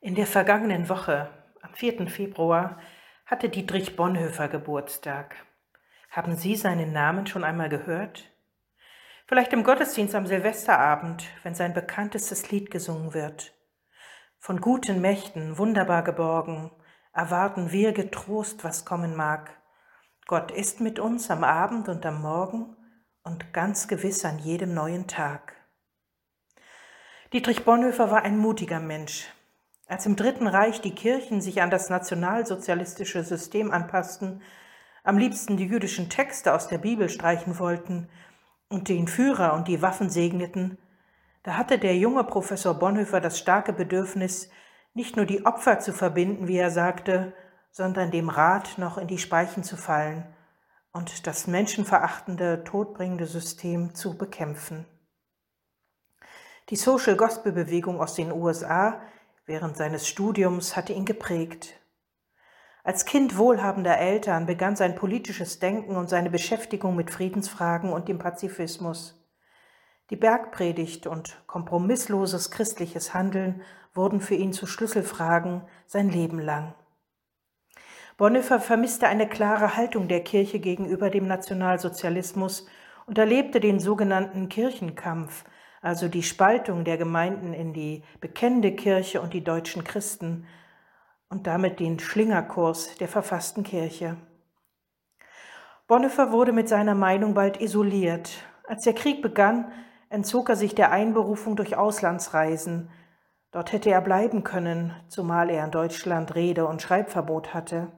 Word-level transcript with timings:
In 0.00 0.14
der 0.14 0.28
vergangenen 0.28 0.88
Woche, 0.88 1.28
am 1.60 1.74
4. 1.74 2.06
Februar, 2.06 2.78
hatte 3.26 3.48
Dietrich 3.48 3.96
Bonhoeffer 3.96 4.46
Geburtstag. 4.46 5.34
Haben 6.08 6.36
Sie 6.36 6.54
seinen 6.54 6.92
Namen 6.92 7.26
schon 7.26 7.42
einmal 7.42 7.68
gehört? 7.68 8.30
Vielleicht 9.26 9.52
im 9.52 9.64
Gottesdienst 9.64 10.14
am 10.14 10.24
Silvesterabend, 10.24 11.24
wenn 11.42 11.56
sein 11.56 11.74
bekanntestes 11.74 12.52
Lied 12.52 12.70
gesungen 12.70 13.12
wird. 13.12 13.52
Von 14.38 14.60
guten 14.60 15.00
Mächten 15.00 15.58
wunderbar 15.58 16.04
geborgen, 16.04 16.70
erwarten 17.12 17.72
wir 17.72 17.90
getrost, 17.90 18.62
was 18.62 18.84
kommen 18.84 19.16
mag. 19.16 19.50
Gott 20.28 20.52
ist 20.52 20.80
mit 20.80 21.00
uns 21.00 21.28
am 21.28 21.42
Abend 21.42 21.88
und 21.88 22.06
am 22.06 22.22
Morgen 22.22 22.76
und 23.24 23.52
ganz 23.52 23.88
gewiss 23.88 24.24
an 24.24 24.38
jedem 24.38 24.74
neuen 24.74 25.08
Tag. 25.08 25.56
Dietrich 27.32 27.64
Bonhoeffer 27.64 28.12
war 28.12 28.22
ein 28.22 28.38
mutiger 28.38 28.78
Mensch. 28.78 29.26
Als 29.88 30.04
im 30.04 30.16
Dritten 30.16 30.46
Reich 30.46 30.82
die 30.82 30.94
Kirchen 30.94 31.40
sich 31.40 31.62
an 31.62 31.70
das 31.70 31.88
nationalsozialistische 31.88 33.24
System 33.24 33.70
anpassten, 33.70 34.42
am 35.02 35.16
liebsten 35.16 35.56
die 35.56 35.64
jüdischen 35.64 36.10
Texte 36.10 36.52
aus 36.52 36.68
der 36.68 36.76
Bibel 36.76 37.08
streichen 37.08 37.58
wollten 37.58 38.10
und 38.68 38.90
den 38.90 39.08
Führer 39.08 39.54
und 39.54 39.66
die 39.66 39.80
Waffen 39.80 40.10
segneten, 40.10 40.76
da 41.42 41.56
hatte 41.56 41.78
der 41.78 41.96
junge 41.96 42.24
Professor 42.24 42.74
Bonhoeffer 42.74 43.22
das 43.22 43.38
starke 43.38 43.72
Bedürfnis, 43.72 44.50
nicht 44.92 45.16
nur 45.16 45.24
die 45.24 45.46
Opfer 45.46 45.78
zu 45.78 45.94
verbinden, 45.94 46.48
wie 46.48 46.58
er 46.58 46.70
sagte, 46.70 47.32
sondern 47.70 48.10
dem 48.10 48.28
Rat 48.28 48.76
noch 48.76 48.98
in 48.98 49.08
die 49.08 49.16
Speichen 49.16 49.62
zu 49.62 49.78
fallen 49.78 50.26
und 50.92 51.26
das 51.26 51.46
menschenverachtende, 51.46 52.62
todbringende 52.64 53.24
System 53.24 53.94
zu 53.94 54.18
bekämpfen. 54.18 54.84
Die 56.68 56.76
Social 56.76 57.16
Gospel 57.16 57.52
Bewegung 57.52 58.02
aus 58.02 58.14
den 58.14 58.30
USA 58.30 59.00
während 59.48 59.78
seines 59.78 60.06
Studiums 60.06 60.76
hatte 60.76 60.92
ihn 60.92 61.06
geprägt. 61.06 61.80
Als 62.84 63.06
Kind 63.06 63.38
wohlhabender 63.38 63.98
Eltern 63.98 64.44
begann 64.44 64.76
sein 64.76 64.94
politisches 64.94 65.58
Denken 65.58 65.96
und 65.96 66.08
seine 66.08 66.30
Beschäftigung 66.30 66.94
mit 66.94 67.10
Friedensfragen 67.10 67.92
und 67.92 68.08
dem 68.08 68.18
Pazifismus. 68.18 69.26
Die 70.10 70.16
Bergpredigt 70.16 71.06
und 71.06 71.42
kompromissloses 71.46 72.50
christliches 72.50 73.14
Handeln 73.14 73.62
wurden 73.94 74.20
für 74.20 74.34
ihn 74.34 74.52
zu 74.52 74.66
Schlüsselfragen 74.66 75.62
sein 75.86 76.10
Leben 76.10 76.38
lang. 76.38 76.74
Bonhoeffer 78.18 78.60
vermisste 78.60 79.08
eine 79.08 79.28
klare 79.28 79.76
Haltung 79.76 80.08
der 80.08 80.22
Kirche 80.22 80.60
gegenüber 80.60 81.08
dem 81.08 81.26
Nationalsozialismus 81.26 82.66
und 83.06 83.16
erlebte 83.16 83.60
den 83.60 83.80
sogenannten 83.80 84.48
Kirchenkampf, 84.50 85.44
also 85.80 86.08
die 86.08 86.22
Spaltung 86.22 86.84
der 86.84 86.96
Gemeinden 86.96 87.52
in 87.52 87.72
die 87.72 88.02
bekennende 88.20 88.74
Kirche 88.74 89.20
und 89.20 89.34
die 89.34 89.44
deutschen 89.44 89.84
Christen 89.84 90.46
und 91.28 91.46
damit 91.46 91.80
den 91.80 91.98
Schlingerkurs 91.98 92.96
der 92.96 93.08
verfassten 93.08 93.62
Kirche. 93.62 94.16
Bonhoeffer 95.86 96.32
wurde 96.32 96.52
mit 96.52 96.68
seiner 96.68 96.94
Meinung 96.94 97.34
bald 97.34 97.60
isoliert. 97.60 98.30
Als 98.66 98.84
der 98.84 98.94
Krieg 98.94 99.22
begann, 99.22 99.72
entzog 100.10 100.48
er 100.48 100.56
sich 100.56 100.74
der 100.74 100.90
Einberufung 100.90 101.56
durch 101.56 101.76
Auslandsreisen. 101.76 102.90
Dort 103.50 103.72
hätte 103.72 103.90
er 103.90 104.02
bleiben 104.02 104.44
können, 104.44 104.94
zumal 105.08 105.48
er 105.48 105.64
in 105.64 105.70
Deutschland 105.70 106.34
Rede- 106.34 106.66
und 106.66 106.82
Schreibverbot 106.82 107.54
hatte. 107.54 107.90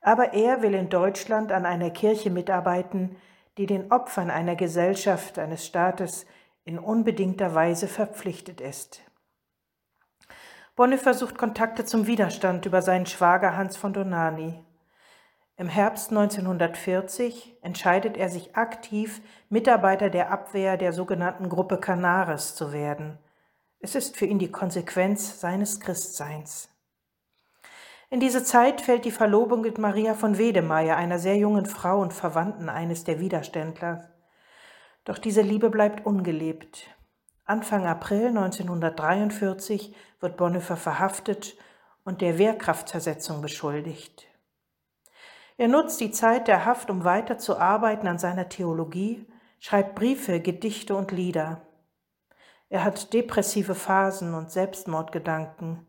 Aber 0.00 0.34
er 0.34 0.62
will 0.62 0.74
in 0.74 0.88
Deutschland 0.88 1.50
an 1.50 1.66
einer 1.66 1.90
Kirche 1.90 2.30
mitarbeiten, 2.30 3.16
die 3.58 3.66
den 3.66 3.90
Opfern 3.90 4.30
einer 4.30 4.54
Gesellschaft, 4.54 5.38
eines 5.38 5.66
Staates 5.66 6.26
in 6.64 6.78
unbedingter 6.78 7.54
Weise 7.54 7.88
verpflichtet 7.88 8.60
ist. 8.60 9.02
Bonhoeffer 10.76 11.14
sucht 11.14 11.38
Kontakte 11.38 11.84
zum 11.84 12.06
Widerstand 12.06 12.66
über 12.66 12.82
seinen 12.82 13.06
Schwager 13.06 13.56
Hans 13.56 13.76
von 13.76 13.92
Donani. 13.92 14.64
Im 15.56 15.68
Herbst 15.68 16.10
1940 16.10 17.58
entscheidet 17.62 18.16
er 18.16 18.28
sich 18.28 18.56
aktiv, 18.56 19.22
Mitarbeiter 19.48 20.10
der 20.10 20.32
Abwehr 20.32 20.76
der 20.76 20.92
sogenannten 20.92 21.48
Gruppe 21.48 21.78
Canaris 21.78 22.56
zu 22.56 22.72
werden. 22.72 23.18
Es 23.78 23.94
ist 23.94 24.16
für 24.16 24.26
ihn 24.26 24.40
die 24.40 24.50
Konsequenz 24.50 25.40
seines 25.40 25.78
Christseins. 25.78 26.70
In 28.10 28.18
diese 28.18 28.42
Zeit 28.42 28.80
fällt 28.80 29.04
die 29.04 29.10
Verlobung 29.10 29.60
mit 29.60 29.78
Maria 29.78 30.14
von 30.14 30.38
Wedemeyer, 30.38 30.96
einer 30.96 31.18
sehr 31.18 31.36
jungen 31.36 31.66
Frau 31.66 32.00
und 32.00 32.12
Verwandten 32.12 32.68
eines 32.68 33.04
der 33.04 33.20
Widerständler. 33.20 34.13
Doch 35.04 35.18
diese 35.18 35.42
Liebe 35.42 35.70
bleibt 35.70 36.06
ungelebt. 36.06 36.88
Anfang 37.44 37.86
April 37.86 38.28
1943 38.28 39.94
wird 40.20 40.36
Bonhoeffer 40.38 40.76
verhaftet 40.76 41.56
und 42.04 42.22
der 42.22 42.38
Wehrkraftzersetzung 42.38 43.42
beschuldigt. 43.42 44.26
Er 45.56 45.68
nutzt 45.68 46.00
die 46.00 46.10
Zeit 46.10 46.48
der 46.48 46.64
Haft, 46.64 46.90
um 46.90 47.04
weiter 47.04 47.38
zu 47.38 47.58
arbeiten 47.58 48.06
an 48.08 48.18
seiner 48.18 48.48
Theologie, 48.48 49.26
schreibt 49.60 49.94
Briefe, 49.94 50.40
Gedichte 50.40 50.96
und 50.96 51.12
Lieder. 51.12 51.60
Er 52.70 52.82
hat 52.82 53.12
depressive 53.12 53.74
Phasen 53.74 54.34
und 54.34 54.50
Selbstmordgedanken. 54.50 55.86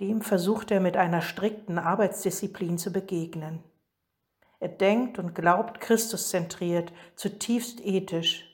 Dem 0.00 0.22
versucht 0.22 0.70
er 0.70 0.80
mit 0.80 0.96
einer 0.96 1.20
strikten 1.20 1.78
Arbeitsdisziplin 1.78 2.78
zu 2.78 2.90
begegnen. 2.90 3.62
Er 4.60 4.68
denkt 4.68 5.18
und 5.18 5.34
glaubt 5.34 5.80
Christuszentriert, 5.80 6.92
zutiefst 7.16 7.84
ethisch. 7.84 8.44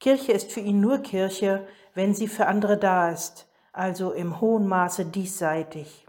Kirche 0.00 0.32
ist 0.32 0.52
für 0.52 0.60
ihn 0.60 0.80
nur 0.80 0.98
Kirche, 0.98 1.66
wenn 1.94 2.14
sie 2.14 2.28
für 2.28 2.46
andere 2.46 2.76
da 2.76 3.10
ist, 3.10 3.48
also 3.72 4.12
im 4.12 4.40
hohen 4.40 4.66
Maße 4.66 5.06
diesseitig. 5.06 6.06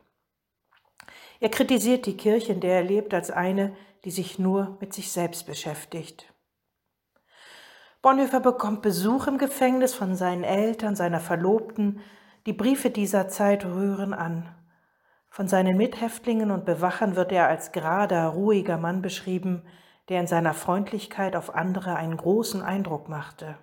Er 1.40 1.50
kritisiert 1.50 2.06
die 2.06 2.18
Kirche, 2.18 2.54
in 2.54 2.60
der 2.60 2.78
er 2.78 2.84
lebt, 2.84 3.14
als 3.14 3.32
eine, 3.32 3.76
die 4.04 4.12
sich 4.12 4.40
nur 4.40 4.78
mit 4.82 4.94
sich 4.94 5.12
selbst 5.12 5.46
beschäftigt. 5.46 6.34
Bonhoeffer 8.02 8.40
bekommt 8.40 8.82
Besuch 8.82 9.28
im 9.28 9.38
Gefängnis 9.38 9.94
von 9.94 10.16
seinen 10.16 10.44
Eltern, 10.44 10.96
seiner 10.96 11.20
Verlobten. 11.20 12.02
Die 12.46 12.54
Briefe 12.54 12.90
dieser 12.90 13.28
Zeit 13.28 13.66
rühren 13.66 14.14
an. 14.14 14.56
Von 15.30 15.48
seinen 15.48 15.78
Mithäftlingen 15.78 16.52
und 16.52 16.66
Bewachern 16.66 17.16
wird 17.16 17.32
er 17.32 17.48
als 17.48 17.72
gerader, 17.72 18.28
ruhiger 18.28 18.78
Mann 18.78 19.02
beschrieben, 19.02 19.64
der 20.10 20.20
in 20.20 20.28
seiner 20.28 20.54
Freundlichkeit 20.54 21.36
auf 21.36 21.54
andere 21.54 21.96
einen 21.96 22.18
großen 22.18 22.62
Eindruck 22.62 23.10
machte. 23.10 23.58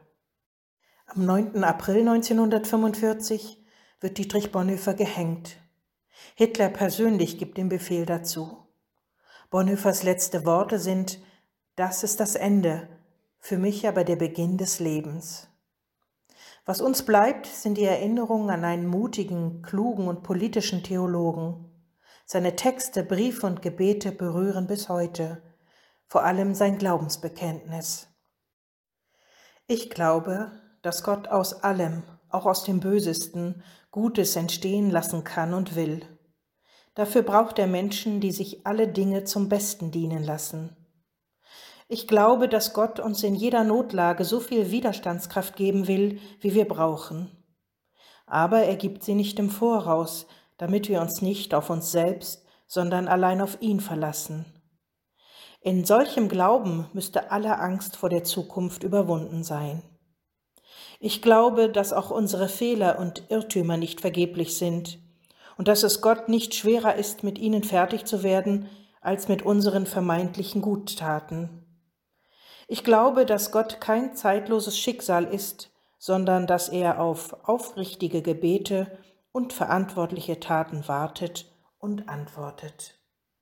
Am 1.07 1.25
9. 1.25 1.65
April 1.65 2.01
1945 2.09 3.65
wird 4.01 4.19
Dietrich 4.19 4.53
Bonhoeffer 4.53 4.95
gehängt. 4.95 5.57
Hitler 6.35 6.69
persönlich 6.69 7.39
gibt 7.39 7.59
den 7.59 7.69
Befehl 7.69 8.07
dazu. 8.07 8.67
Bonhoeffers 9.51 10.03
letzte 10.03 10.45
Worte 10.45 10.79
sind, 10.79 11.19
das 11.77 12.03
ist 12.03 12.21
das 12.21 12.35
Ende, 12.35 12.89
für 13.39 13.59
mich 13.59 13.87
aber 13.87 14.05
der 14.05 14.17
Beginn 14.17 14.57
des 14.57 14.81
Lebens. 14.81 15.49
Was 16.67 16.81
uns 16.81 17.05
bleibt, 17.05 17.47
sind 17.47 17.79
die 17.79 17.85
Erinnerungen 17.85 18.51
an 18.51 18.65
einen 18.65 18.89
mutigen, 18.89 19.63
klugen 19.63 20.09
und 20.09 20.25
politischen 20.25 20.83
Theologen. 20.83 21.71
Seine 22.25 22.57
Texte, 22.57 23.05
Briefe 23.05 23.47
und 23.47 23.63
Gebete 23.63 24.11
berühren 24.11 24.67
bis 24.67 24.89
heute, 24.89 25.41
vor 26.09 26.25
allem 26.25 26.55
sein 26.55 26.77
Glaubensbekenntnis. 26.77 28.09
Ich 29.69 29.91
glaube, 29.91 30.51
dass 30.83 31.05
Gott 31.05 31.29
aus 31.29 31.63
allem, 31.63 32.03
auch 32.31 32.47
aus 32.47 32.65
dem 32.65 32.81
Bösesten, 32.81 33.63
Gutes 33.93 34.35
entstehen 34.35 34.91
lassen 34.91 35.23
kann 35.23 35.55
und 35.55 35.77
will. 35.77 36.05
Dafür 36.97 37.23
braucht 37.23 37.61
er 37.61 37.69
Menschen, 37.69 38.21
die 38.21 38.33
sich 38.33 38.67
alle 38.67 38.89
Dinge 38.89 39.23
zum 39.23 39.49
Besten 39.49 39.93
dienen 39.93 40.25
lassen. 40.25 40.77
Ich 41.89 42.09
glaube, 42.09 42.49
dass 42.49 42.73
Gott 42.73 42.99
uns 42.99 43.23
in 43.23 43.37
jeder 43.37 43.63
Notlage 43.63 44.25
so 44.25 44.41
viel 44.41 44.73
Widerstandskraft 44.73 45.55
geben 45.55 45.87
will, 45.87 46.19
wie 46.41 46.55
wir 46.55 46.67
brauchen. 46.67 47.31
Aber 48.27 48.65
er 48.65 48.75
gibt 48.75 49.05
sie 49.05 49.15
nicht 49.15 49.39
im 49.39 49.51
Voraus, 49.51 50.27
damit 50.59 50.89
wir 50.89 51.01
uns 51.01 51.23
nicht 51.23 51.55
auf 51.55 51.71
uns 51.71 51.93
selbst, 51.93 52.45
sondern 52.67 53.07
allein 53.07 53.41
auf 53.41 53.63
ihn 53.63 53.79
verlassen. 53.79 54.47
In 55.61 55.85
solchem 55.85 56.29
Glauben 56.29 56.89
müsste 56.93 57.31
alle 57.31 57.59
Angst 57.61 57.97
vor 57.97 58.09
der 58.09 58.25
Zukunft 58.25 58.83
überwunden 58.83 59.45
sein. 59.45 59.83
Ich 60.99 61.23
glaube, 61.23 61.69
dass 61.69 61.93
auch 61.93 62.11
unsere 62.11 62.49
Fehler 62.49 62.99
und 62.99 63.25
Irrtümer 63.29 63.77
nicht 63.77 64.01
vergeblich 64.01 64.57
sind 64.57 64.99
und 65.57 65.69
dass 65.69 65.85
es 65.85 66.01
Gott 66.01 66.29
nicht 66.29 66.55
schwerer 66.55 66.97
ist, 66.97 67.23
mit 67.23 67.39
ihnen 67.39 67.63
fertig 67.63 68.07
zu 68.07 68.25
werden, 68.25 68.69
als 69.01 69.29
mit 69.29 69.43
unseren 69.43 69.87
vermeintlichen 69.87 70.63
Guttaten. 70.63 71.66
Ich 72.69 72.83
glaube, 72.83 73.27
dass 73.27 73.53
Gott 73.53 73.81
kein 73.81 74.15
zeitloses 74.15 74.79
Schicksal 74.79 75.25
ist, 75.25 75.71
sondern 75.99 76.47
dass 76.47 76.69
er 76.69 77.01
auf 77.01 77.49
aufrichtige 77.49 78.23
Gebete 78.23 78.99
und 79.33 79.53
verantwortliche 79.53 80.41
Taten 80.41 80.89
wartet 80.89 81.47
und 81.79 82.09
antwortet. 82.09 82.96